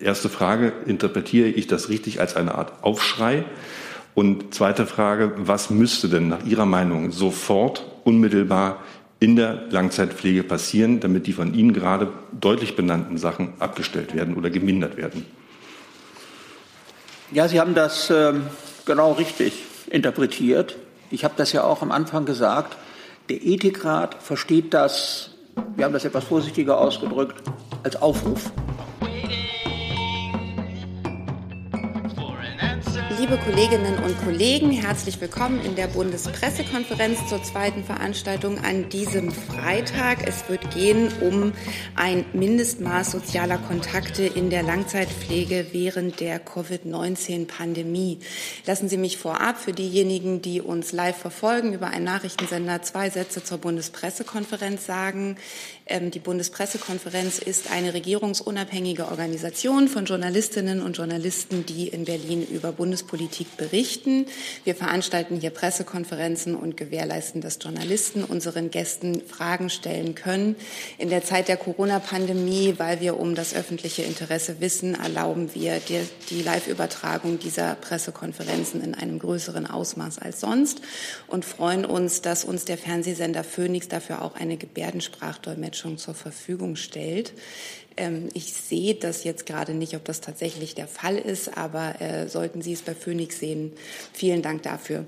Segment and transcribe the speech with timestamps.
[0.00, 3.44] Erste Frage, interpretiere ich das richtig als eine Art Aufschrei?
[4.14, 8.82] Und zweite Frage, was müsste denn nach Ihrer Meinung sofort, unmittelbar
[9.18, 14.50] in der Langzeitpflege passieren, damit die von Ihnen gerade deutlich benannten Sachen abgestellt werden oder
[14.50, 15.26] gemindert werden?
[17.32, 18.34] Ja, Sie haben das äh,
[18.84, 20.76] genau richtig interpretiert.
[21.10, 22.76] Ich habe das ja auch am Anfang gesagt.
[23.28, 25.30] Der Ethikrat versteht das,
[25.74, 27.42] wir haben das etwas vorsichtiger ausgedrückt,
[27.82, 28.50] als Aufruf.
[33.24, 40.28] Liebe Kolleginnen und Kollegen, herzlich willkommen in der Bundespressekonferenz zur zweiten Veranstaltung an diesem Freitag.
[40.28, 41.54] Es wird gehen um
[41.96, 48.18] ein Mindestmaß sozialer Kontakte in der Langzeitpflege während der Covid-19-Pandemie.
[48.66, 53.42] Lassen Sie mich vorab für diejenigen, die uns live verfolgen, über einen Nachrichtensender zwei Sätze
[53.42, 55.36] zur Bundespressekonferenz sagen.
[55.86, 62.72] Ähm, die Bundespressekonferenz ist eine regierungsunabhängige Organisation von Journalistinnen und Journalisten, die in Berlin über
[62.72, 64.24] Bundespolitik berichten.
[64.64, 70.56] Wir veranstalten hier Pressekonferenzen und gewährleisten, dass Journalisten unseren Gästen Fragen stellen können.
[70.96, 76.00] In der Zeit der Corona-Pandemie, weil wir um das öffentliche Interesse wissen, erlauben wir die,
[76.30, 80.80] die Live-Übertragung dieser Pressekonferenzen in einem größeren Ausmaß als sonst
[81.26, 86.76] und freuen uns, dass uns der Fernsehsender Phoenix dafür auch eine Gebärdensprachdolmetscherin Dolmetschung zur Verfügung
[86.76, 87.32] stellt.
[87.96, 92.28] Ähm, ich sehe das jetzt gerade nicht, ob das tatsächlich der Fall ist, aber äh,
[92.28, 93.72] sollten Sie es bei Phoenix sehen,
[94.12, 95.04] vielen Dank dafür.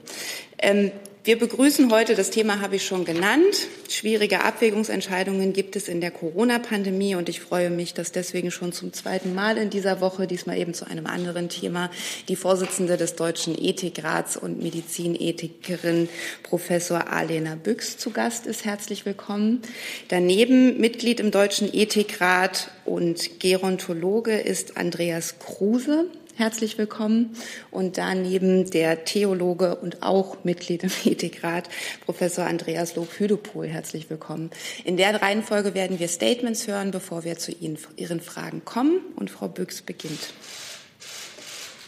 [0.59, 0.91] Ähm,
[1.27, 6.12] wir begrüßen heute, das Thema habe ich schon genannt, schwierige Abwägungsentscheidungen gibt es in der
[6.12, 10.56] Corona-Pandemie und ich freue mich, dass deswegen schon zum zweiten Mal in dieser Woche, diesmal
[10.56, 11.91] eben zu einem anderen Thema,
[12.28, 16.08] die Vorsitzende des Deutschen Ethikrats und Medizinethikerin
[16.44, 18.64] Professor Alena Büchs zu Gast ist.
[18.64, 19.62] Herzlich willkommen.
[20.06, 26.06] Daneben Mitglied im Deutschen Ethikrat und Gerontologe ist Andreas Kruse.
[26.38, 27.34] Herzlich willkommen.
[27.70, 31.70] Und daneben der Theologe und auch Mitglied im Ethikrat,
[32.04, 33.66] Professor Andreas Lob-Hüdepol.
[33.66, 34.50] Herzlich willkommen.
[34.84, 39.00] In der Reihenfolge werden wir Statements hören, bevor wir zu Ihren Fragen kommen.
[39.16, 40.34] Und Frau Büchs beginnt.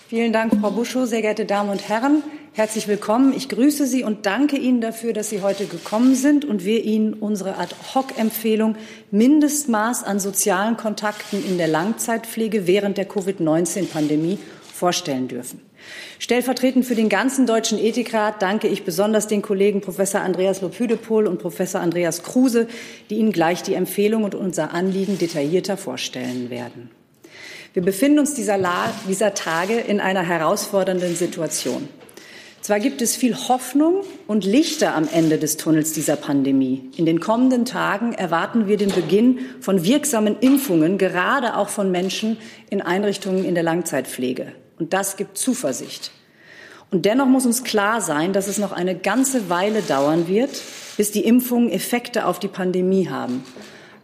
[0.08, 1.06] Vielen Dank, Frau Buschow.
[1.06, 2.22] Sehr geehrte Damen und Herren,
[2.54, 3.34] herzlich willkommen.
[3.36, 7.12] Ich grüße Sie und danke Ihnen dafür, dass Sie heute gekommen sind und wir Ihnen
[7.12, 8.76] unsere Ad-Hoc-Empfehlung
[9.10, 14.38] Mindestmaß an sozialen Kontakten in der Langzeitpflege während der Covid-19-Pandemie
[14.72, 15.60] vorstellen dürfen.
[16.18, 21.38] Stellvertretend für den ganzen Deutschen Ethikrat danke ich besonders den Kollegen Professor Andreas Lopüdepol und
[21.38, 22.66] Professor Andreas Kruse,
[23.10, 26.97] die Ihnen gleich die Empfehlung und unser Anliegen detaillierter vorstellen werden.
[27.74, 28.58] Wir befinden uns dieser,
[29.08, 31.88] dieser Tage in einer herausfordernden Situation.
[32.60, 36.90] Zwar gibt es viel Hoffnung und Lichter am Ende des Tunnels dieser Pandemie.
[36.96, 42.36] In den kommenden Tagen erwarten wir den Beginn von wirksamen Impfungen, gerade auch von Menschen
[42.68, 44.52] in Einrichtungen in der Langzeitpflege.
[44.78, 46.10] Und das gibt Zuversicht.
[46.90, 50.50] Und dennoch muss uns klar sein, dass es noch eine ganze Weile dauern wird,
[50.96, 53.44] bis die Impfungen Effekte auf die Pandemie haben.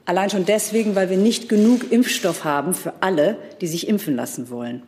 [0.07, 4.51] Allein schon deswegen, weil wir nicht genug Impfstoff haben für alle, die sich impfen lassen
[4.51, 4.83] wollen.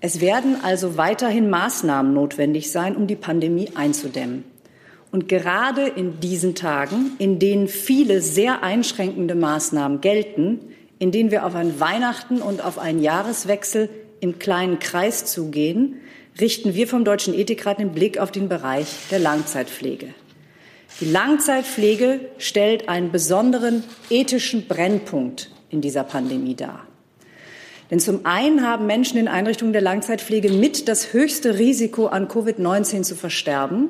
[0.00, 4.44] Es werden also weiterhin Maßnahmen notwendig sein, um die Pandemie einzudämmen.
[5.10, 10.60] Und gerade in diesen Tagen, in denen viele sehr einschränkende Maßnahmen gelten,
[10.98, 13.88] in denen wir auf ein Weihnachten und auf einen Jahreswechsel
[14.20, 16.00] im kleinen Kreis zugehen,
[16.40, 20.08] richten wir vom Deutschen Ethikrat den Blick auf den Bereich der Langzeitpflege.
[21.00, 26.86] Die Langzeitpflege stellt einen besonderen ethischen Brennpunkt in dieser Pandemie dar.
[27.90, 33.02] Denn zum einen haben Menschen in Einrichtungen der Langzeitpflege mit das höchste Risiko, an Covid-19
[33.02, 33.88] zu versterben.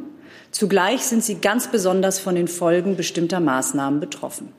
[0.50, 4.52] Zugleich sind sie ganz besonders von den Folgen bestimmter Maßnahmen betroffen.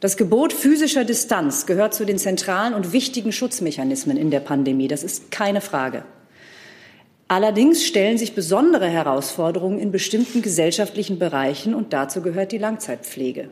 [0.00, 4.88] Das Gebot physischer Distanz gehört zu den zentralen und wichtigen Schutzmechanismen in der Pandemie.
[4.88, 6.04] Das ist keine Frage.
[7.34, 13.48] Allerdings stellen sich besondere Herausforderungen in bestimmten gesellschaftlichen Bereichen und dazu gehört die Langzeitpflege.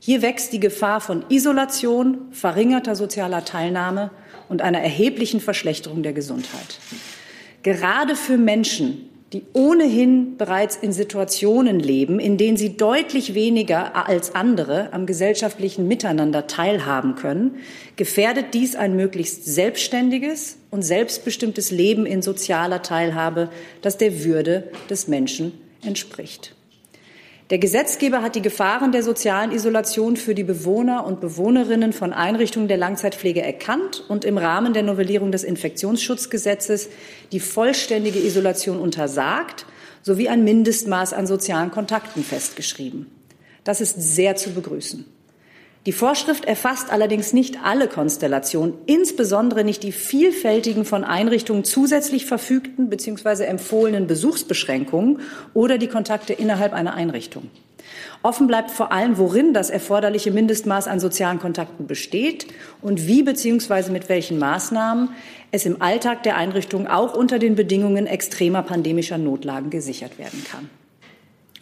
[0.00, 4.10] Hier wächst die Gefahr von Isolation, verringerter sozialer Teilnahme
[4.48, 6.80] und einer erheblichen Verschlechterung der Gesundheit.
[7.62, 14.34] Gerade für Menschen, die ohnehin bereits in Situationen leben, in denen sie deutlich weniger als
[14.34, 17.56] andere am gesellschaftlichen Miteinander teilhaben können,
[17.94, 23.50] gefährdet dies ein möglichst selbstständiges und selbstbestimmtes Leben in sozialer Teilhabe,
[23.82, 25.52] das der Würde des Menschen
[25.84, 26.56] entspricht.
[27.50, 32.68] Der Gesetzgeber hat die Gefahren der sozialen Isolation für die Bewohner und Bewohnerinnen von Einrichtungen
[32.68, 36.90] der Langzeitpflege erkannt und im Rahmen der Novellierung des Infektionsschutzgesetzes
[37.32, 39.66] die vollständige Isolation untersagt
[40.02, 43.06] sowie ein Mindestmaß an sozialen Kontakten festgeschrieben.
[43.64, 45.04] Das ist sehr zu begrüßen.
[45.86, 52.90] Die Vorschrift erfasst allerdings nicht alle Konstellationen, insbesondere nicht die vielfältigen von Einrichtungen zusätzlich verfügten
[52.90, 53.44] bzw.
[53.44, 55.20] empfohlenen Besuchsbeschränkungen
[55.54, 57.48] oder die Kontakte innerhalb einer Einrichtung.
[58.22, 62.46] Offen bleibt vor allem, worin das erforderliche Mindestmaß an sozialen Kontakten besteht
[62.82, 63.90] und wie bzw.
[63.90, 65.08] mit welchen Maßnahmen
[65.50, 70.68] es im Alltag der Einrichtung auch unter den Bedingungen extremer pandemischer Notlagen gesichert werden kann.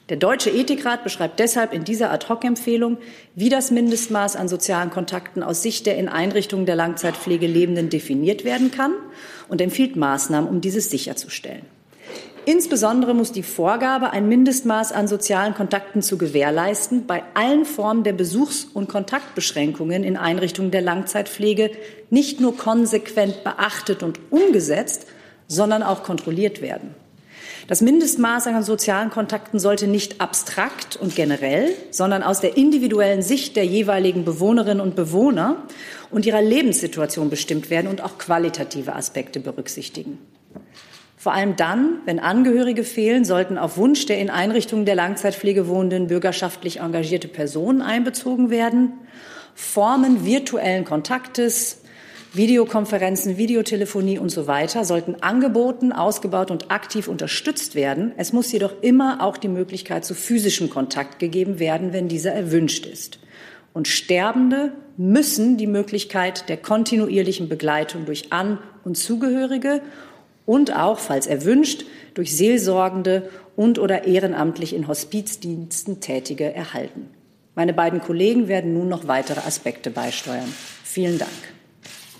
[0.08, 2.96] Der Deutsche Ethikrat beschreibt deshalb in dieser Ad-hoc-Empfehlung,
[3.34, 8.42] wie das Mindestmaß an sozialen Kontakten aus Sicht der in Einrichtungen der Langzeitpflege Lebenden definiert
[8.42, 8.94] werden kann
[9.48, 11.66] und empfiehlt Maßnahmen, um dieses sicherzustellen.
[12.46, 18.14] Insbesondere muss die Vorgabe, ein Mindestmaß an sozialen Kontakten zu gewährleisten, bei allen Formen der
[18.14, 21.70] Besuchs- und Kontaktbeschränkungen in Einrichtungen der Langzeitpflege
[22.08, 25.06] nicht nur konsequent beachtet und umgesetzt,
[25.48, 26.94] sondern auch kontrolliert werden.
[27.68, 33.56] Das Mindestmaß an sozialen Kontakten sollte nicht abstrakt und generell, sondern aus der individuellen Sicht
[33.56, 35.64] der jeweiligen Bewohnerinnen und Bewohner
[36.10, 40.18] und ihrer Lebenssituation bestimmt werden und auch qualitative Aspekte berücksichtigen.
[41.18, 46.06] Vor allem dann, wenn Angehörige fehlen, sollten auf Wunsch der in Einrichtungen der Langzeitpflege wohnenden
[46.06, 48.94] bürgerschaftlich engagierte Personen einbezogen werden.
[49.54, 51.82] Formen virtuellen Kontaktes,
[52.34, 58.12] Videokonferenzen, Videotelefonie und so weiter sollten angeboten, ausgebaut und aktiv unterstützt werden.
[58.18, 62.84] Es muss jedoch immer auch die Möglichkeit zu physischem Kontakt gegeben werden, wenn dieser erwünscht
[62.84, 63.18] ist.
[63.72, 69.80] Und Sterbende müssen die Möglichkeit der kontinuierlichen Begleitung durch An- und Zugehörige
[70.44, 71.84] und auch, falls erwünscht,
[72.14, 77.08] durch Seelsorgende und oder ehrenamtlich in Hospizdiensten Tätige erhalten.
[77.54, 80.52] Meine beiden Kollegen werden nun noch weitere Aspekte beisteuern.
[80.84, 81.57] Vielen Dank.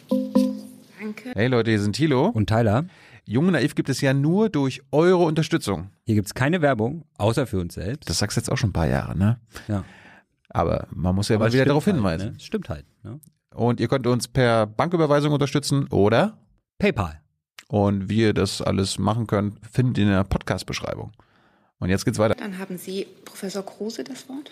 [0.08, 1.32] Danke.
[1.34, 2.86] Hey Leute, hier sind Thilo und Tyler.
[3.24, 5.90] Junge Naiv gibt es ja nur durch eure Unterstützung.
[6.04, 8.08] Hier gibt es keine Werbung, außer für uns selbst.
[8.08, 9.38] Das sagst du jetzt auch schon ein paar Jahre, ne?
[9.68, 9.84] Ja.
[10.48, 12.32] Aber man muss ja Aber mal wieder darauf halt, hinweisen.
[12.32, 12.40] Ne?
[12.40, 12.86] Stimmt halt.
[13.02, 13.20] Ne?
[13.54, 16.38] Und ihr könnt uns per Banküberweisung unterstützen oder
[16.78, 17.20] PayPal.
[17.68, 21.12] Und wie ihr das alles machen könnt, findet ihr in der Podcast-Beschreibung.
[21.80, 22.34] Und jetzt geht's weiter.
[22.34, 24.50] Dann haben Sie, Professor Kruse, das Wort.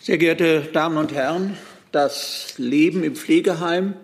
[0.00, 1.56] Sehr geehrte Damen und Herren,
[1.94, 3.94] das Leben im Pflegeheim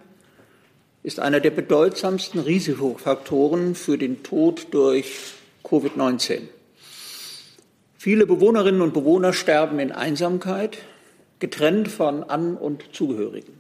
[1.03, 5.17] ist einer der bedeutsamsten Risikofaktoren für den Tod durch
[5.65, 6.43] Covid-19.
[7.99, 10.79] Viele Bewohnerinnen und Bewohner sterben in Einsamkeit,
[11.41, 13.55] getrennt von An- und Zugehörigen.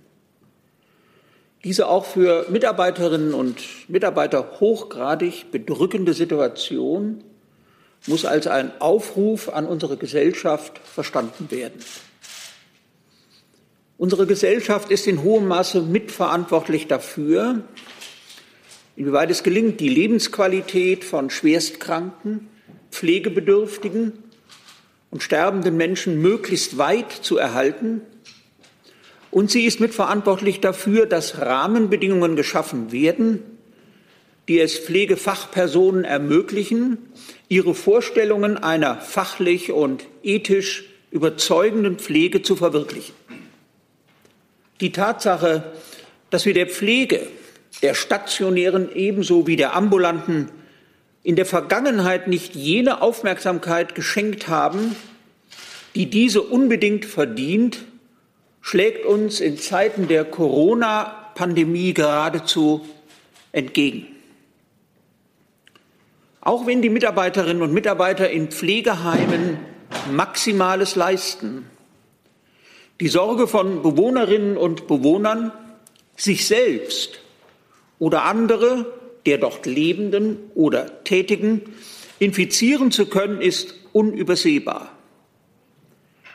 [1.64, 7.24] Diese auch für Mitarbeiterinnen und Mitarbeiter hochgradig bedrückende Situation
[8.06, 11.80] muss als ein Aufruf an unsere Gesellschaft verstanden werden.
[14.00, 17.64] Unsere Gesellschaft ist in hohem Maße mitverantwortlich dafür,
[18.96, 22.48] inwieweit es gelingt, die Lebensqualität von Schwerstkranken,
[22.90, 24.14] Pflegebedürftigen
[25.10, 28.00] und sterbenden Menschen möglichst weit zu erhalten.
[29.30, 33.42] Und sie ist mitverantwortlich dafür, dass Rahmenbedingungen geschaffen werden,
[34.48, 36.96] die es Pflegefachpersonen ermöglichen,
[37.48, 43.19] ihre Vorstellungen einer fachlich und ethisch überzeugenden Pflege zu verwirklichen.
[44.80, 45.72] Die Tatsache,
[46.30, 47.26] dass wir der Pflege,
[47.82, 50.50] der stationären ebenso wie der ambulanten,
[51.22, 54.96] in der Vergangenheit nicht jene Aufmerksamkeit geschenkt haben,
[55.94, 57.84] die diese unbedingt verdient,
[58.62, 62.86] schlägt uns in Zeiten der Corona-Pandemie geradezu
[63.52, 64.06] entgegen.
[66.40, 69.58] Auch wenn die Mitarbeiterinnen und Mitarbeiter in Pflegeheimen
[70.10, 71.66] Maximales leisten,
[73.00, 75.52] die Sorge von Bewohnerinnen und Bewohnern,
[76.16, 77.20] sich selbst
[77.98, 78.86] oder andere
[79.26, 81.62] der dort Lebenden oder Tätigen
[82.18, 84.92] infizieren zu können, ist unübersehbar.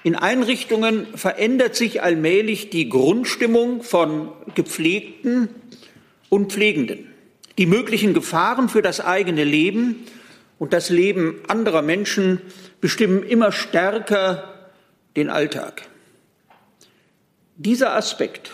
[0.04, 5.50] In Einrichtungen verändert sich allmählich die Grundstimmung von Gepflegten
[6.30, 7.12] und Pflegenden.
[7.58, 10.06] Die möglichen Gefahren für das eigene Leben
[10.60, 12.42] und das Leben anderer Menschen
[12.82, 14.70] bestimmen immer stärker
[15.16, 15.88] den Alltag.
[17.58, 18.52] Dieser Aspekt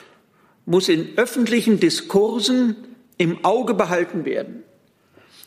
[0.65, 2.75] muss in öffentlichen Diskursen
[3.17, 4.63] im Auge behalten werden.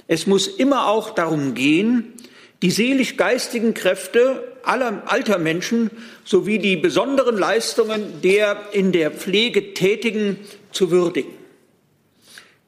[0.06, 2.14] Es muss immer auch darum gehen,
[2.62, 5.90] die seelisch-geistigen Kräfte aller alter Menschen
[6.24, 10.38] sowie die besonderen Leistungen der in der Pflege Tätigen
[10.72, 11.32] zu würdigen.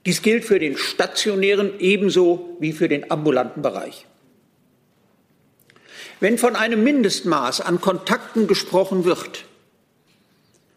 [0.05, 4.07] Dies gilt für den stationären ebenso wie für den ambulanten Bereich.
[6.21, 9.47] Wenn von einem Mindestmaß an Kontakten gesprochen wird,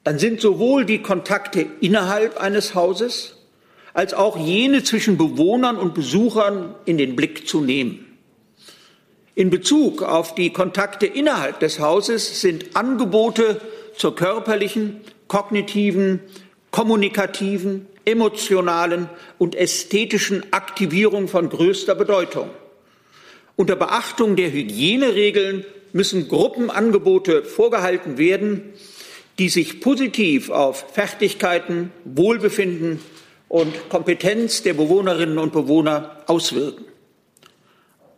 [0.04, 3.36] dann sind sowohl die Kontakte innerhalb eines Hauses
[3.94, 8.06] als auch jene zwischen Bewohnern und Besuchern in den Blick zu nehmen.
[9.36, 13.62] In Bezug auf die Kontakte innerhalb des Hauses sind Angebote
[13.96, 16.20] zur körperlichen, kognitiven,
[16.72, 22.50] kommunikativen, emotionalen und ästhetischen Aktivierung von größter Bedeutung.
[23.56, 28.74] Unter Beachtung der Hygieneregeln müssen Gruppenangebote vorgehalten werden,
[29.40, 33.00] die sich positiv auf Fertigkeiten, Wohlbefinden
[33.48, 36.86] und Kompetenz der Bewohnerinnen und Bewohner auswirken.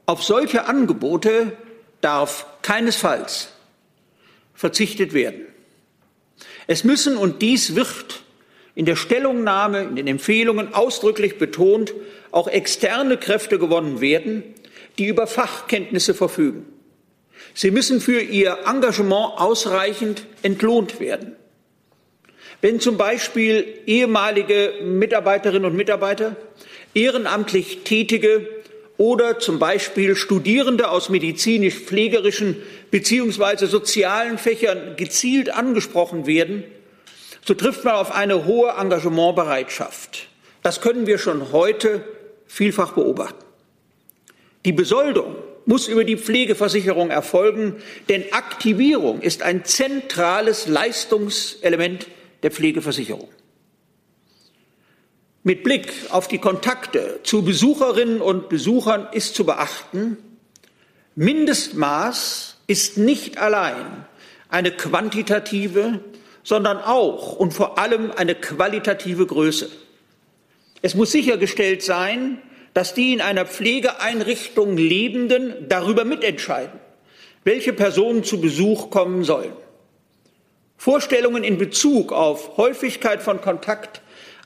[0.07, 1.55] Auf solche Angebote
[2.01, 3.49] darf keinesfalls
[4.55, 5.45] verzichtet werden.
[6.67, 8.23] Es müssen, und dies wird
[8.73, 11.93] in der Stellungnahme, in den Empfehlungen ausdrücklich betont,
[12.31, 14.43] auch externe Kräfte gewonnen werden,
[14.97, 16.65] die über Fachkenntnisse verfügen.
[17.53, 21.35] Sie müssen für ihr Engagement ausreichend entlohnt werden.
[22.61, 26.35] Wenn zum Beispiel ehemalige Mitarbeiterinnen und Mitarbeiter,
[26.93, 28.47] ehrenamtlich Tätige
[28.97, 32.57] oder zum Beispiel Studierende aus medizinisch-pflegerischen
[32.91, 36.63] beziehungsweise sozialen Fächern gezielt angesprochen werden,
[37.43, 40.27] so trifft man auf eine hohe Engagementbereitschaft.
[40.61, 42.03] Das können wir schon heute
[42.45, 43.43] vielfach beobachten.
[44.65, 47.75] Die Besoldung muss über die Pflegeversicherung erfolgen,
[48.09, 52.07] denn Aktivierung ist ein zentrales Leistungselement
[52.43, 53.29] der Pflegeversicherung.
[55.43, 60.17] Mit Blick auf die Kontakte zu Besucherinnen und Besuchern ist zu beachten,
[61.15, 64.05] Mindestmaß ist nicht allein
[64.49, 65.99] eine quantitative,
[66.43, 69.69] sondern auch und vor allem eine qualitative Größe.
[70.81, 72.41] Es muss sichergestellt sein,
[72.73, 76.79] dass die in einer Pflegeeinrichtung Lebenden darüber mitentscheiden,
[77.43, 79.53] welche Personen zu Besuch kommen sollen.
[80.77, 84.01] Vorstellungen in Bezug auf Häufigkeit von Kontakt,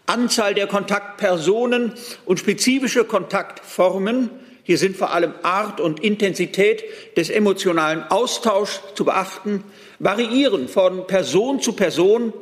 [0.06, 1.94] Anzahl der Kontaktpersonen
[2.26, 4.30] und spezifische Kontaktformen,
[4.64, 6.84] hier sind vor allem Art und Intensität
[7.16, 9.64] des emotionalen Austauschs zu beachten,
[10.00, 12.34] variieren von Person zu Person,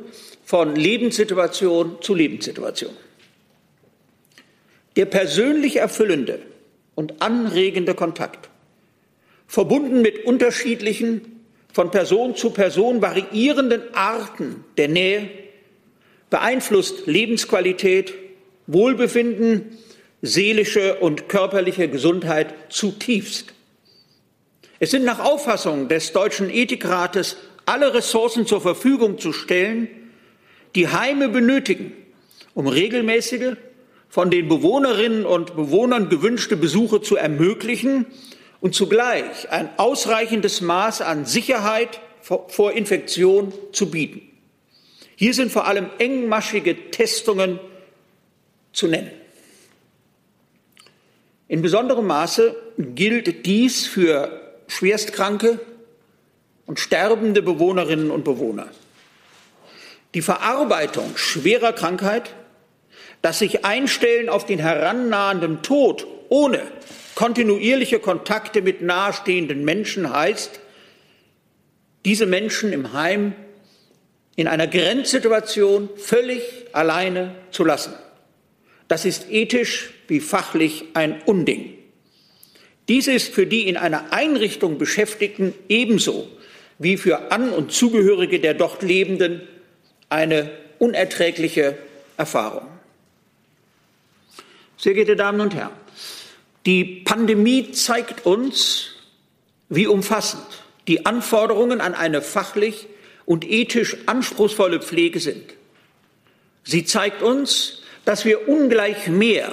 [0.44, 2.92] von Lebenssituation zu Lebenssituation.
[4.96, 6.40] Der persönlich erfüllende
[6.94, 8.48] und anregende Kontakt,
[9.46, 11.34] verbunden mit unterschiedlichen,
[11.72, 15.28] von Person zu Person variierenden Arten der Nähe,
[16.30, 18.14] beeinflusst Lebensqualität,
[18.68, 19.76] Wohlbefinden,
[20.22, 23.52] seelische und körperliche Gesundheit zutiefst.
[24.78, 27.36] Es sind nach Auffassung des Deutschen Ethikrates
[27.66, 29.88] alle Ressourcen zur Verfügung zu stellen,
[30.74, 31.92] die Heime benötigen,
[32.54, 33.56] um regelmäßige,
[34.14, 38.06] von den Bewohnerinnen und Bewohnern gewünschte Besuche zu ermöglichen
[38.60, 44.22] und zugleich ein ausreichendes Maß an Sicherheit vor Infektion zu bieten.
[45.16, 47.58] Hier sind vor allem engmaschige Testungen
[48.72, 49.10] zu nennen.
[51.48, 55.58] In besonderem Maße gilt dies für schwerstkranke
[56.66, 58.68] und sterbende Bewohnerinnen und Bewohner.
[60.14, 62.30] Die Verarbeitung schwerer Krankheit
[63.24, 66.60] das sich Einstellen auf den herannahenden Tod ohne
[67.14, 70.60] kontinuierliche Kontakte mit nahestehenden Menschen heißt,
[72.04, 73.32] diese Menschen im Heim
[74.36, 77.94] in einer Grenzsituation völlig alleine zu lassen.
[78.88, 81.78] Das ist ethisch wie fachlich ein Unding.
[82.88, 86.28] Dies ist für die in einer Einrichtung Beschäftigten ebenso
[86.78, 89.40] wie für An- und Zugehörige der dort Lebenden
[90.10, 91.78] eine unerträgliche
[92.18, 92.73] Erfahrung.
[94.84, 95.72] Sehr geehrte Damen und Herren,
[96.66, 98.88] die Pandemie zeigt uns,
[99.70, 100.44] wie umfassend
[100.88, 102.86] die Anforderungen an eine fachlich
[103.24, 105.54] und ethisch anspruchsvolle Pflege sind.
[106.64, 109.52] Sie zeigt uns, dass wir ungleich mehr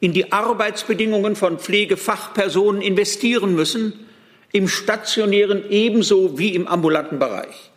[0.00, 4.06] in die Arbeitsbedingungen von Pflegefachpersonen investieren müssen,
[4.52, 7.70] im stationären ebenso wie im ambulanten Bereich.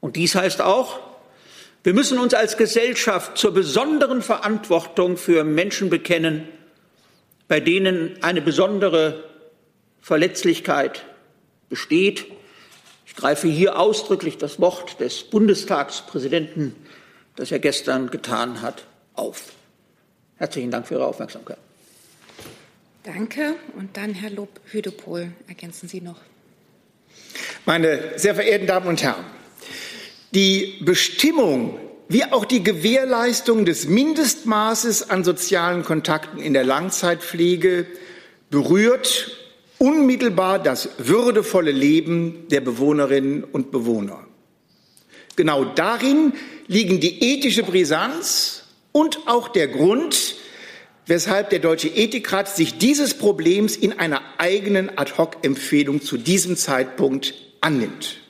[0.00, 1.11] Und dies heißt auch,
[1.84, 6.48] wir müssen uns als Gesellschaft zur besonderen Verantwortung für Menschen bekennen,
[7.48, 9.24] bei denen eine besondere
[10.00, 11.04] Verletzlichkeit
[11.68, 12.26] besteht.
[13.06, 16.74] Ich greife hier ausdrücklich das Wort des Bundestagspräsidenten,
[17.36, 18.84] das er gestern getan hat,
[19.14, 19.52] auf.
[20.36, 21.58] Herzlichen Dank für Ihre Aufmerksamkeit.
[23.02, 23.56] Danke.
[23.76, 25.32] Und dann Herr Lob Hüdepol.
[25.48, 26.20] Ergänzen Sie noch.
[27.64, 29.24] Meine sehr verehrten Damen und Herren,
[30.34, 37.86] die Bestimmung wie auch die Gewährleistung des Mindestmaßes an sozialen Kontakten in der Langzeitpflege
[38.50, 39.30] berührt
[39.78, 44.26] unmittelbar das würdevolle Leben der Bewohnerinnen und Bewohner.
[45.36, 46.34] Genau darin
[46.66, 50.34] liegen die ethische Brisanz und auch der Grund,
[51.06, 58.21] weshalb der Deutsche Ethikrat sich dieses Problems in einer eigenen Ad-hoc-Empfehlung zu diesem Zeitpunkt annimmt.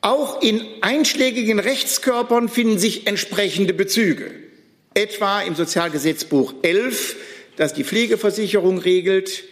[0.00, 4.30] Auch in einschlägigen Rechtskörpern finden sich entsprechende Bezüge,
[4.94, 7.16] etwa im Sozialgesetzbuch 11,
[7.56, 9.44] das die Pflegeversicherung regelt.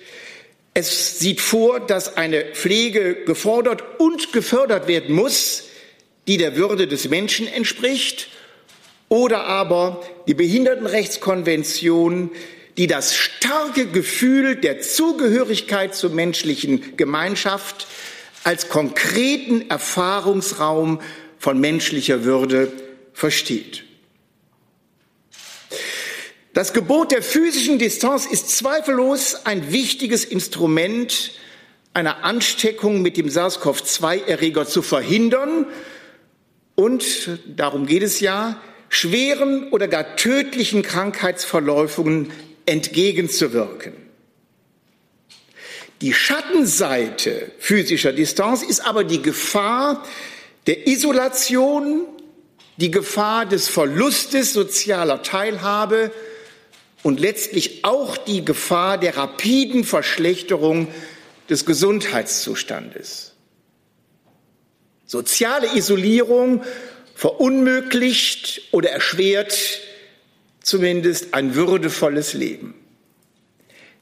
[0.73, 5.65] Es sieht vor, dass eine Pflege gefordert und gefördert werden muss,
[6.29, 8.29] die der Würde des Menschen entspricht,
[9.09, 12.31] oder aber die Behindertenrechtskonvention,
[12.77, 17.87] die das starke Gefühl der Zugehörigkeit zur menschlichen Gemeinschaft
[18.47, 21.01] als konkreten Erfahrungsraum
[21.37, 22.71] von menschlicher Würde
[23.13, 23.83] versteht.
[26.55, 31.33] Das Gebot der physischen Distanz ist zweifellos ein wichtiges Instrument,
[31.93, 35.67] eine Ansteckung mit dem SARS-CoV-2-Erreger zu verhindern
[36.77, 42.31] und, darum geht es ja, schweren oder gar tödlichen Krankheitsverläufungen
[42.65, 44.06] entgegenzuwirken.
[46.03, 50.05] Die Schattenseite physischer Distanz ist aber die Gefahr
[50.67, 52.07] der Isolation,
[52.77, 56.13] die Gefahr des Verlustes sozialer Teilhabe
[57.03, 60.89] und letztlich auch die Gefahr der rapiden Verschlechterung
[61.49, 63.33] des Gesundheitszustandes.
[65.07, 66.65] Soziale Isolierung
[67.15, 69.57] verunmöglicht oder erschwert
[70.61, 72.75] zumindest ein würdevolles Leben.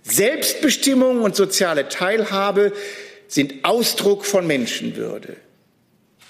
[0.04, 2.72] Selbstbestimmung und soziale Teilhabe
[3.26, 5.36] sind Ausdruck von Menschenwürde.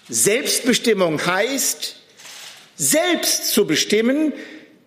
[0.09, 1.97] Selbstbestimmung heißt,
[2.76, 4.33] selbst zu bestimmen,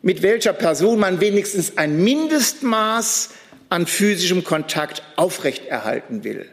[0.01, 3.31] mit welcher Person man wenigstens ein Mindestmaß
[3.69, 6.49] an physischem Kontakt aufrechterhalten will.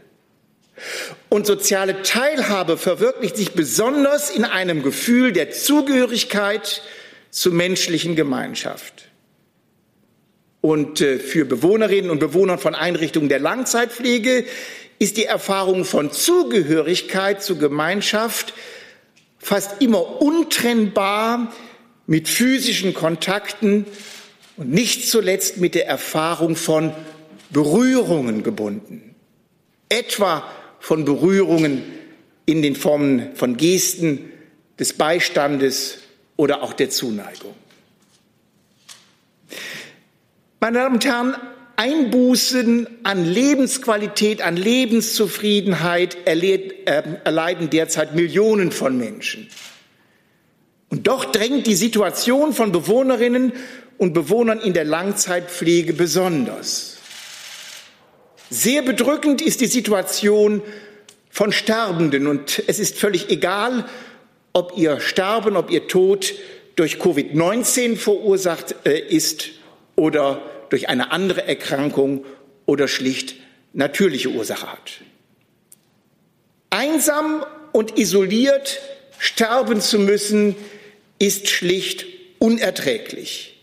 [1.28, 6.82] Und soziale Teilhabe verwirklicht sich besonders in einem Gefühl der Zugehörigkeit
[7.30, 9.04] zur menschlichen Gemeinschaft.
[10.64, 14.46] Und äh, für Bewohnerinnen und Bewohner von Einrichtungen der Langzeitpflege
[14.98, 18.54] ist die Erfahrung von Zugehörigkeit zur Gemeinschaft
[19.38, 21.52] fast immer untrennbar
[22.06, 23.84] mit physischen Kontakten
[24.56, 26.94] und nicht zuletzt mit der Erfahrung von
[27.50, 29.14] Berührungen gebunden.
[29.90, 31.82] Etwa von Berührungen
[32.46, 34.32] in den Formen von Gesten,
[34.78, 35.98] des Beistandes
[36.36, 37.54] oder auch der Zuneigung.
[40.64, 41.36] Meine Damen und Herren,
[41.76, 49.46] Einbußen an Lebensqualität, an Lebenszufriedenheit ähm, erleiden derzeit Millionen von Menschen.
[50.88, 53.52] Und doch drängt die Situation von Bewohnerinnen
[53.98, 56.96] und Bewohnern in der Langzeitpflege besonders.
[58.48, 60.62] Sehr bedrückend ist die Situation
[61.28, 63.84] von Sterbenden und es ist völlig egal,
[64.54, 66.32] ob ihr Sterben, ob ihr Tod
[66.74, 69.50] durch Covid-19 verursacht äh, ist
[69.94, 72.24] oder durch eine andere Erkrankung
[72.66, 73.36] oder schlicht
[73.72, 75.00] natürliche Ursache hat.
[76.70, 78.80] Einsam und isoliert
[79.18, 80.56] sterben zu müssen,
[81.18, 82.06] ist schlicht
[82.38, 83.60] unerträglich.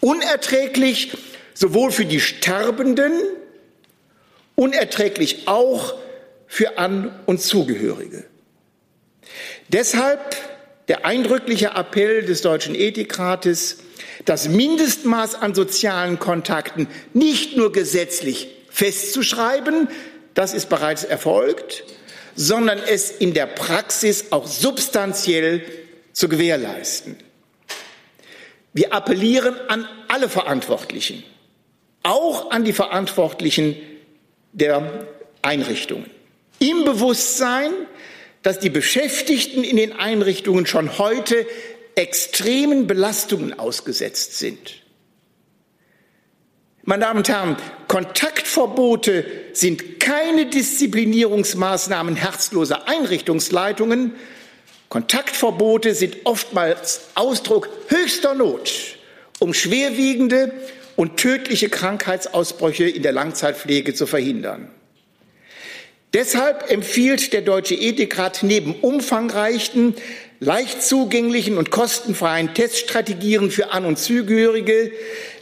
[0.00, 1.12] Unerträglich
[1.54, 3.12] sowohl für die Sterbenden
[4.54, 5.94] unerträglich auch
[6.46, 8.24] für An- und Zugehörige.
[9.68, 10.36] Deshalb
[10.88, 13.78] der eindrückliche Appell des Deutschen Ethikrates,
[14.28, 19.88] das Mindestmaß an sozialen Kontakten nicht nur gesetzlich festzuschreiben,
[20.34, 21.84] das ist bereits erfolgt,
[22.36, 25.64] sondern es in der Praxis auch substanziell
[26.12, 27.16] zu gewährleisten.
[28.72, 31.24] Wir appellieren an alle Verantwortlichen,
[32.02, 33.76] auch an die Verantwortlichen
[34.52, 35.08] der
[35.42, 36.10] Einrichtungen.
[36.58, 37.70] Im Bewusstsein,
[38.42, 41.46] dass die Beschäftigten in den Einrichtungen schon heute
[41.98, 44.82] extremen Belastungen ausgesetzt sind.
[46.84, 47.56] Meine Damen und Herren,
[47.88, 54.14] Kontaktverbote sind keine Disziplinierungsmaßnahmen herzloser Einrichtungsleitungen.
[54.88, 58.96] Kontaktverbote sind oftmals Ausdruck höchster Not,
[59.40, 60.52] um schwerwiegende
[60.96, 64.70] und tödliche Krankheitsausbrüche in der Langzeitpflege zu verhindern.
[66.14, 69.94] Deshalb empfiehlt der Deutsche Ethikrat neben umfangreichen,
[70.40, 74.92] leicht zugänglichen und kostenfreien Teststrategien für An- und Zugehörige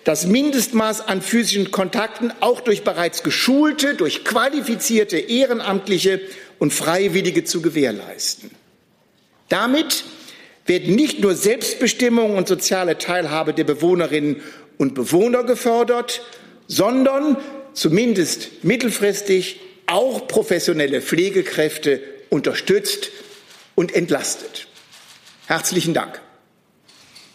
[0.04, 6.20] das Mindestmaß an physischen Kontakten auch durch bereits geschulte, durch qualifizierte Ehrenamtliche
[6.58, 8.50] und Freiwillige zu gewährleisten.
[9.48, 10.04] Damit
[10.64, 14.42] werden nicht nur Selbstbestimmung und soziale Teilhabe der Bewohnerinnen
[14.78, 16.22] und Bewohner gefördert,
[16.68, 17.36] sondern
[17.72, 21.00] zumindest mittelfristig auch professionelle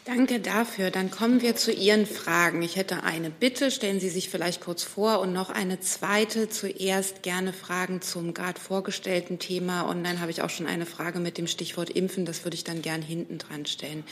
[0.05, 0.89] Danke dafür.
[0.89, 2.61] Dann kommen wir zu Ihren Fragen.
[2.63, 3.69] Ich hätte eine Bitte.
[3.69, 6.49] Stellen Sie sich vielleicht kurz vor und noch eine zweite.
[6.49, 9.83] Zuerst gerne Fragen zum gerade vorgestellten Thema.
[9.83, 12.25] Und dann habe ich auch schon eine Frage mit dem Stichwort Impfen.
[12.25, 14.03] Das würde ich dann gern hinten dran stellen.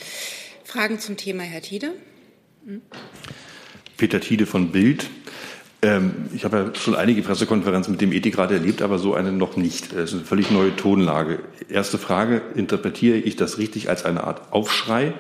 [0.64, 1.94] Fragen zum Thema, Herr Tiede?
[2.66, 2.82] Hm?
[3.98, 5.10] Peter Tiede von Bild.
[5.82, 9.56] Ähm, ich habe ja schon einige Pressekonferenzen mit dem Ethikrat erlebt, aber so eine noch
[9.56, 9.94] nicht.
[9.94, 11.40] Das ist eine völlig neue Tonlage.
[11.70, 15.14] Erste Frage, interpretiere ich das richtig als eine Art Aufschrei?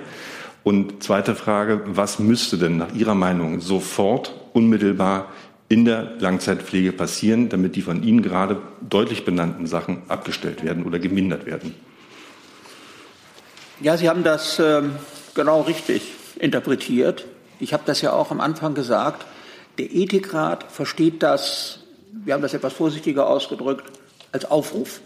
[0.64, 5.28] Und zweite Frage, was müsste denn nach Ihrer Meinung sofort, unmittelbar
[5.70, 11.00] in der Langzeitpflege passieren, damit die von Ihnen gerade deutlich benannten Sachen abgestellt werden oder
[11.00, 11.74] gemindert werden?
[13.80, 14.82] Ja, Sie haben das äh,
[15.36, 17.26] genau richtig interpretiert.
[17.62, 19.26] Ich habe das ja auch am Anfang gesagt.
[19.80, 21.80] Der Ethikrat versteht das,
[22.12, 23.90] wir haben das etwas vorsichtiger ausgedrückt,
[24.34, 25.00] als Aufruf.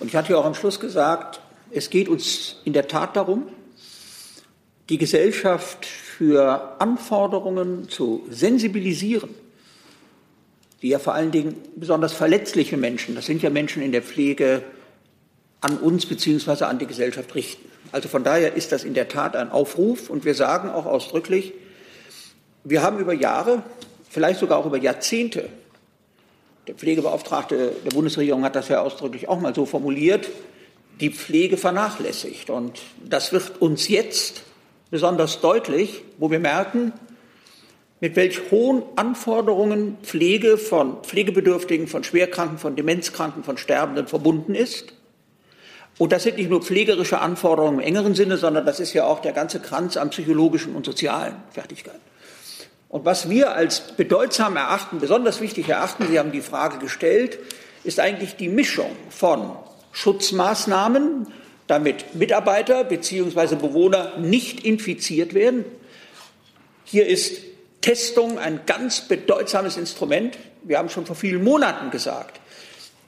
[0.00, 1.40] Und ich hatte ja auch am Schluss gesagt,
[1.70, 3.46] es geht uns in der Tat darum,
[4.88, 9.30] die Gesellschaft für Anforderungen zu sensibilisieren,
[10.82, 14.64] die ja vor allen Dingen besonders verletzliche Menschen, das sind ja Menschen in der Pflege,
[15.60, 16.64] an uns bzw.
[16.64, 17.70] an die Gesellschaft richten.
[17.92, 21.54] Also von daher ist das in der Tat ein Aufruf und wir sagen auch ausdrücklich,
[22.64, 23.62] wir haben über Jahre,
[24.08, 25.48] vielleicht sogar auch über Jahrzehnte,
[26.66, 30.30] der Pflegebeauftragte der Bundesregierung hat das ja ausdrücklich auch mal so formuliert,
[31.00, 32.48] die Pflege vernachlässigt.
[32.48, 34.42] Und das wird uns jetzt
[34.90, 36.92] besonders deutlich, wo wir merken,
[38.00, 44.94] mit welch hohen Anforderungen Pflege von Pflegebedürftigen, von Schwerkranken, von Demenzkranken, von Sterbenden verbunden ist.
[45.98, 49.20] Und das sind nicht nur pflegerische Anforderungen im engeren Sinne, sondern das ist ja auch
[49.20, 52.13] der ganze Kranz an psychologischen und sozialen Fertigkeiten.
[52.94, 57.40] Und was wir als bedeutsam erachten, besonders wichtig erachten, Sie haben die Frage gestellt,
[57.82, 59.50] ist eigentlich die Mischung von
[59.90, 61.26] Schutzmaßnahmen,
[61.66, 63.56] damit Mitarbeiter bzw.
[63.56, 65.64] Bewohner nicht infiziert werden.
[66.84, 67.42] Hier ist
[67.80, 70.38] Testung ein ganz bedeutsames Instrument.
[70.62, 72.40] Wir haben schon vor vielen Monaten gesagt,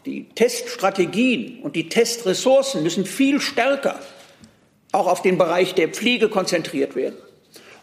[0.04, 4.00] die Teststrategien und die Testressourcen müssen viel stärker
[4.90, 7.18] auch auf den Bereich der Pflege konzentriert werden.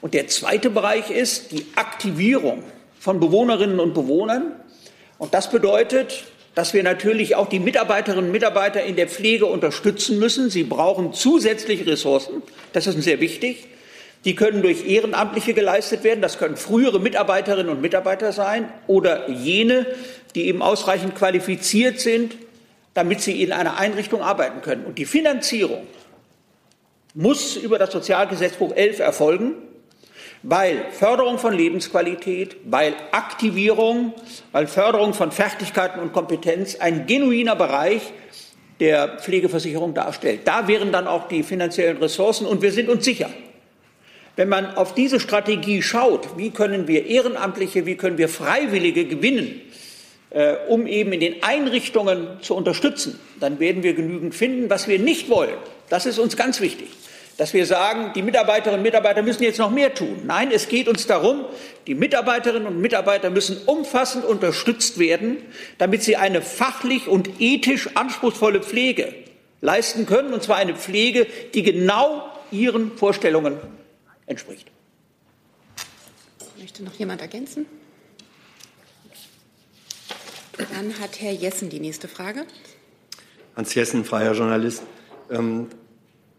[0.04, 2.62] Und der zweite Bereich ist die Aktivierung
[3.00, 4.52] von Bewohnerinnen und Bewohnern.
[5.18, 10.20] Und das bedeutet, dass wir natürlich auch die Mitarbeiterinnen und Mitarbeiter in der Pflege unterstützen
[10.20, 10.50] müssen.
[10.50, 12.42] Sie brauchen zusätzliche Ressourcen.
[12.74, 13.66] Das ist sehr wichtig.
[14.26, 16.22] Die können durch Ehrenamtliche geleistet werden.
[16.22, 19.86] Das können frühere Mitarbeiterinnen und Mitarbeiter sein oder jene,
[20.36, 22.36] die eben ausreichend qualifiziert sind,
[22.94, 24.84] damit sie in einer Einrichtung arbeiten können.
[24.84, 25.88] Und die Finanzierung
[27.14, 29.54] muss über das Sozialgesetzbuch 11 erfolgen
[30.44, 34.14] weil Förderung von Lebensqualität, weil Aktivierung,
[34.52, 38.02] weil Förderung von Fertigkeiten und Kompetenz ein genuiner Bereich
[38.82, 40.42] der Pflegeversicherung darstellt.
[40.44, 43.30] Da wären dann auch die finanziellen Ressourcen und wir sind uns sicher,
[44.36, 49.62] wenn man auf diese Strategie schaut, wie können wir Ehrenamtliche, wie können wir Freiwillige gewinnen,
[50.32, 54.70] äh, um eben in den Einrichtungen zu unterstützen, dann werden wir genügend finden.
[54.70, 55.54] Was wir nicht wollen,
[55.90, 56.90] das ist uns ganz wichtig
[57.38, 60.22] dass wir sagen, die Mitarbeiterinnen und Mitarbeiter müssen jetzt noch mehr tun.
[60.26, 61.46] Nein, es geht uns darum,
[61.88, 65.38] die Mitarbeiterinnen und Mitarbeiter müssen umfassend unterstützt werden,
[65.78, 69.14] damit sie eine fachlich und ethisch anspruchsvolle Pflege
[69.62, 73.58] leisten können, und zwar eine Pflege, die genau ihren Vorstellungen
[74.26, 74.70] entspricht.
[76.60, 77.66] Möchte noch jemand ergänzen?
[80.58, 82.46] Dann hat Herr Jessen die nächste Frage.
[83.56, 84.84] Hans Jessen, freier Journalist.
[85.32, 85.68] Ähm,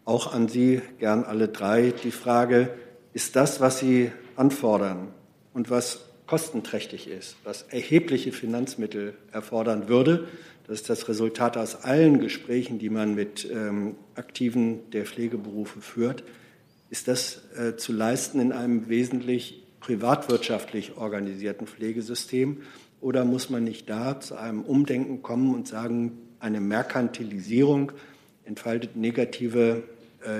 [0.05, 2.69] auch an Sie, gern alle drei, die Frage,
[3.13, 5.13] ist das, was Sie anfordern
[5.53, 10.27] und was kostenträchtig ist, was erhebliche Finanzmittel erfordern würde,
[10.67, 16.23] das ist das Resultat aus allen Gesprächen, die man mit ähm, Aktiven der Pflegeberufe führt,
[16.89, 22.63] ist das äh, zu leisten in einem wesentlich privatwirtschaftlich organisierten Pflegesystem?
[22.99, 27.91] Oder muss man nicht da zu einem Umdenken kommen und sagen, eine Merkantilisierung
[28.43, 29.83] entfaltet negative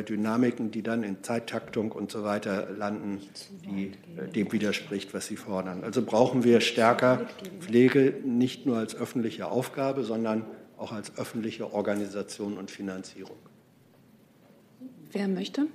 [0.03, 3.21] Dynamiken, die dann in Zeittaktung und so weiter landen,
[3.63, 5.83] die äh, dem widerspricht, was Sie fordern.
[5.83, 7.27] Also brauchen wir stärker
[7.59, 10.45] Pflege nicht nur als öffentliche Aufgabe, sondern
[10.77, 13.37] auch als öffentliche Organisation und Finanzierung.
[15.11, 15.67] Wer möchte?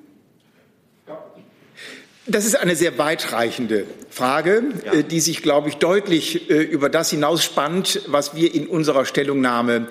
[2.27, 4.92] Das ist eine sehr weitreichende Frage, ja.
[4.92, 9.88] Äh, die sich, glaube ich, deutlich über das hinausspannt, was wir in unserer Stellungnahme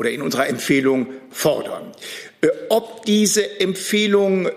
[0.00, 1.92] oder in unserer Empfehlung fordern.
[2.40, 4.52] Äh, ob diese Empfehlung äh,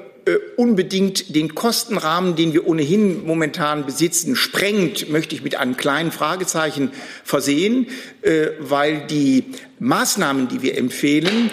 [0.56, 6.92] unbedingt den Kostenrahmen, den wir ohnehin momentan besitzen, sprengt, möchte ich mit einem kleinen Fragezeichen
[7.26, 7.88] versehen,
[8.22, 9.44] äh, weil die
[9.80, 11.52] Maßnahmen, die wir empfehlen,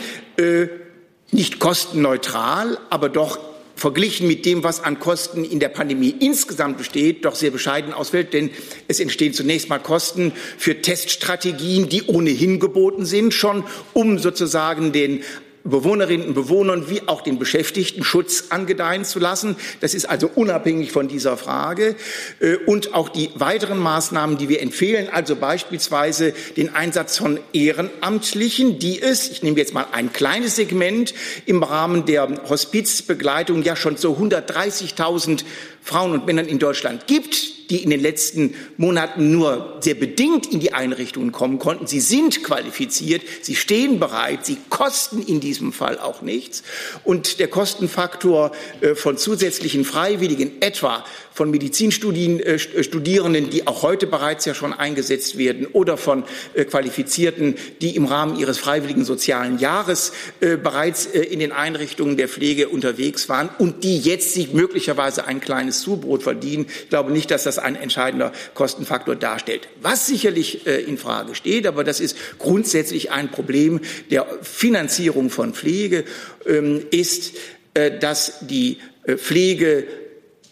[1.32, 3.49] nicht kostenneutral, aber doch
[3.80, 8.34] verglichen mit dem, was an Kosten in der Pandemie insgesamt besteht, doch sehr bescheiden ausfällt,
[8.34, 8.50] denn
[8.88, 13.64] es entstehen zunächst mal Kosten für Teststrategien, die ohnehin geboten sind, schon
[13.94, 15.22] um sozusagen den
[15.64, 19.56] Bewohnerinnen und Bewohnern wie auch den Beschäftigten Schutz angedeihen zu lassen.
[19.80, 21.96] Das ist also unabhängig von dieser Frage.
[22.40, 28.78] Äh, und auch die weiteren Maßnahmen, die wir empfehlen, also beispielsweise den Einsatz von Ehrenamtlichen,
[28.78, 31.14] die es, ich nehme jetzt mal ein kleines Segment,
[31.46, 35.44] im Rahmen der Hospizbegleitung ja schon zu 130.000
[35.82, 40.60] Frauen und Männern in Deutschland gibt, die in den letzten Monaten nur sehr bedingt in
[40.60, 41.86] die Einrichtungen kommen konnten.
[41.86, 46.62] Sie sind qualifiziert, sie stehen bereit, sie kosten in diesem Fall auch nichts.
[47.04, 51.04] Und der Kostenfaktor äh, von zusätzlichen Freiwilligen, etwa
[51.40, 57.54] von Medizinstudierenden, äh, die auch heute bereits ja schon eingesetzt werden, oder von äh, Qualifizierten,
[57.80, 63.48] die im Rahmen ihres freiwilligen sozialen Jahres bereits in den Einrichtungen der Pflege unterwegs waren
[63.58, 66.66] und die jetzt sich möglicherweise ein kleines Zubrot verdienen.
[66.82, 69.68] Ich glaube nicht, dass das ein entscheidender Kostenfaktor darstellt.
[69.80, 75.54] Was sicherlich äh, in Frage steht, aber das ist grundsätzlich ein Problem der Finanzierung von
[75.54, 76.04] Pflege,
[76.46, 77.32] ähm, ist,
[77.72, 79.86] äh, dass die äh, Pflege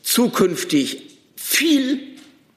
[0.09, 1.03] zukünftig
[1.37, 2.08] viel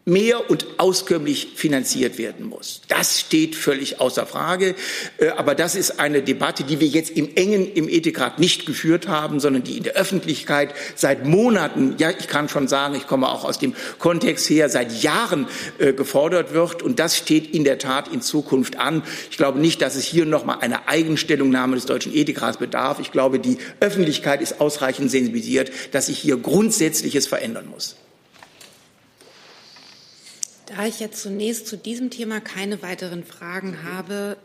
[0.05, 2.81] mehr und auskömmlich finanziert werden muss.
[2.87, 4.75] Das steht völlig außer Frage.
[5.17, 9.07] Äh, aber das ist eine Debatte, die wir jetzt im engen im Ethikrat nicht geführt
[9.07, 13.29] haben, sondern die in der Öffentlichkeit seit Monaten, ja, ich kann schon sagen, ich komme
[13.29, 16.81] auch aus dem Kontext her, seit Jahren äh, gefordert wird.
[16.81, 19.03] Und das steht in der Tat in Zukunft an.
[19.29, 22.99] Ich glaube nicht, dass es hier noch mal eine Eigenstellungnahme des Deutschen Ethikrats bedarf.
[22.99, 27.95] Ich glaube, die Öffentlichkeit ist ausreichend sensibilisiert, dass sich hier Grundsätzliches verändern muss.
[30.75, 34.37] Da ich jetzt zunächst zu diesem Thema keine weiteren Fragen habe,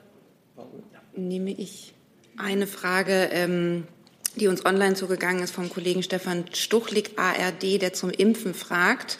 [1.14, 1.94] nehme ich
[2.36, 3.86] eine Frage, ähm,
[4.34, 9.18] die uns online zugegangen ist vom Kollegen Stefan Stuchlik, ARD, der zum Impfen fragt.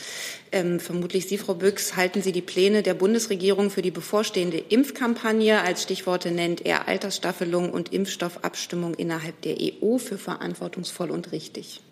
[0.51, 5.63] Ähm, vermutlich Sie, Frau Büchs, halten Sie die Pläne der Bundesregierung für die bevorstehende Impfkampagne
[5.63, 11.83] als Stichworte nennt er Altersstaffelung und Impfstoffabstimmung innerhalb der EU für verantwortungsvoll und richtig?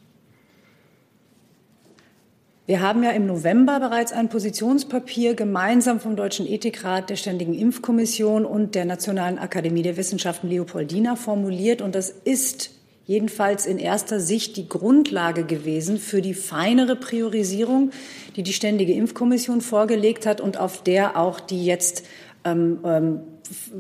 [2.67, 8.47] Wir haben ja im November bereits ein Positionspapier gemeinsam vom Deutschen Ethikrat, der Ständigen Impfkommission
[8.47, 11.83] und der Nationalen Akademie der Wissenschaften Leopoldina formuliert.
[11.83, 12.71] Und das ist
[13.05, 17.91] jedenfalls in erster Sicht die Grundlage gewesen für die feinere Priorisierung,
[18.35, 22.07] die die Ständige Impfkommission vorgelegt hat und auf der auch die jetzt
[22.47, 23.21] ähm, ähm,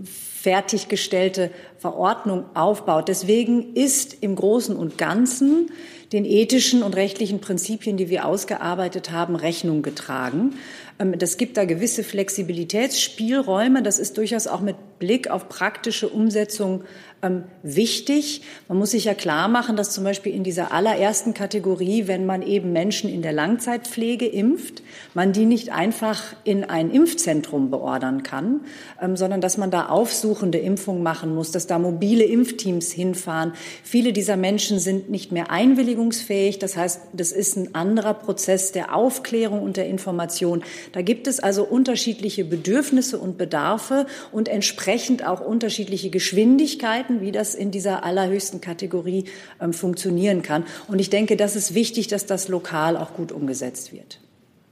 [0.05, 3.09] fertiggestellte Verordnung aufbaut.
[3.09, 5.71] Deswegen ist im Großen und Ganzen
[6.15, 10.55] den ethischen und rechtlichen Prinzipien, die wir ausgearbeitet haben, Rechnung getragen.
[11.01, 13.83] Ähm, das gibt da gewisse Flexibilitätsspielräume.
[13.83, 16.85] Das ist durchaus auch mit Blick auf praktische Umsetzung
[17.25, 18.43] ähm, wichtig.
[18.69, 22.41] Man muss sich ja klar machen, dass zum Beispiel in dieser allerersten Kategorie, wenn man
[22.41, 28.61] eben Menschen in der Langzeitpflege impft, man die nicht einfach in ein Impfzentrum beordern kann,
[29.01, 33.53] ähm, sondern dass man da aufsuchende Impfungen machen muss, dass da mobile Impfteams hinfahren.
[33.83, 36.59] Viele dieser Menschen sind nicht mehr einwilligungsfähig.
[36.59, 40.63] Das heißt, das ist ein anderer Prozess der Aufklärung und der Information.
[40.93, 44.94] Da gibt es also unterschiedliche Bedürfnisse und Bedarfe und entsprechend
[45.27, 49.25] auch unterschiedliche Geschwindigkeiten wie das in dieser allerhöchsten Kategorie
[49.61, 50.65] ähm, funktionieren kann.
[50.89, 54.21] Und ich denke, das ist wichtig, dass das lokal auch gut umgesetzt wird.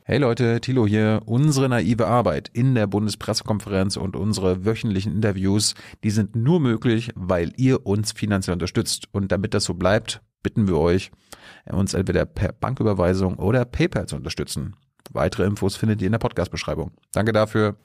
[0.04, 1.22] Hey Leute, Thilo hier.
[1.26, 7.52] Unsere naive Arbeit in der Bundespressekonferenz und unsere wöchentlichen Interviews, die sind nur möglich, weil
[7.56, 9.06] ihr uns finanziell unterstützt.
[9.12, 11.10] Und damit das so bleibt, bitten wir euch,
[11.66, 14.74] uns entweder per Banküberweisung oder PayPal zu unterstützen.
[15.12, 16.92] Weitere Infos findet ihr in der Podcast-Beschreibung.
[17.12, 17.76] Danke dafür.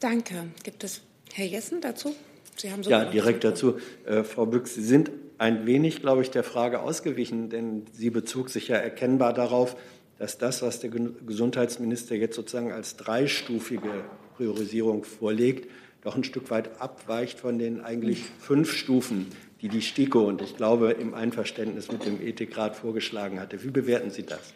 [0.00, 0.48] Danke.
[0.62, 1.00] Gibt es
[1.32, 2.14] Herr Jessen dazu?
[2.56, 3.78] Sie haben ja, direkt dazu.
[4.06, 8.48] Äh, Frau Büchs, Sie sind ein wenig, glaube ich, der Frage ausgewichen, denn sie bezog
[8.48, 9.76] sich ja erkennbar darauf,
[10.18, 14.04] dass das, was der Gesundheitsminister jetzt sozusagen als dreistufige
[14.36, 15.70] Priorisierung vorlegt,
[16.02, 19.26] doch ein Stück weit abweicht von den eigentlich fünf Stufen,
[19.60, 23.62] die die STIKO und ich glaube im Einverständnis mit dem Ethikrat vorgeschlagen hatte.
[23.62, 24.54] Wie bewerten Sie das?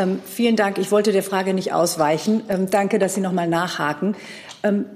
[0.00, 0.78] Ähm, vielen Dank.
[0.78, 2.42] Ich wollte der Frage nicht ausweichen.
[2.48, 4.16] Ähm, danke, dass Sie noch mal nachhaken.
[4.62, 4.86] Ähm,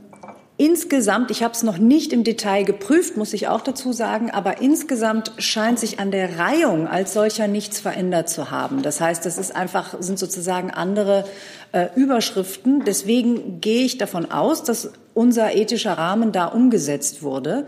[0.57, 4.61] Insgesamt, ich habe es noch nicht im Detail geprüft, muss ich auch dazu sagen, aber
[4.61, 8.83] insgesamt scheint sich an der Reihung als solcher nichts verändert zu haben.
[8.83, 11.25] Das heißt, das ist einfach, sind sozusagen andere
[11.73, 12.85] äh, Überschriften.
[12.85, 17.67] Deswegen gehe ich davon aus, dass unser ethischer Rahmen da umgesetzt wurde.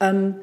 [0.00, 0.34] Ähm,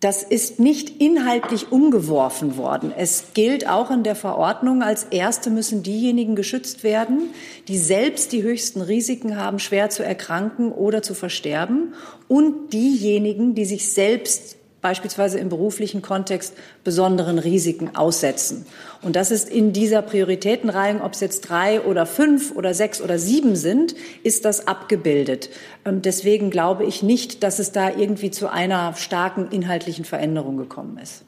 [0.00, 2.92] das ist nicht inhaltlich umgeworfen worden.
[2.96, 7.30] Es gilt auch in der Verordnung, als Erste müssen diejenigen geschützt werden,
[7.66, 11.94] die selbst die höchsten Risiken haben, schwer zu erkranken oder zu versterben
[12.28, 18.66] und diejenigen, die sich selbst beispielsweise im beruflichen Kontext besonderen Risiken aussetzen.
[19.02, 23.18] Und das ist in dieser Prioritätenreihe, ob es jetzt drei oder fünf oder sechs oder
[23.18, 25.50] sieben sind, ist das abgebildet.
[25.84, 30.98] Und deswegen glaube ich nicht, dass es da irgendwie zu einer starken inhaltlichen Veränderung gekommen
[30.98, 31.24] ist.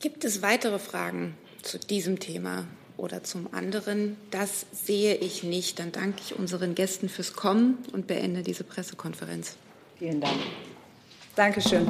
[0.00, 2.66] Gibt es weitere Fragen zu diesem Thema
[2.98, 4.18] oder zum anderen?
[4.30, 5.78] Das sehe ich nicht.
[5.78, 9.56] Dann danke ich unseren Gästen fürs Kommen und beende diese Pressekonferenz.
[10.04, 10.36] Vielen Dank.
[11.34, 11.88] Dankeschön.